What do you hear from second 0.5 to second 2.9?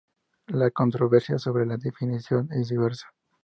controversia sobre la definición es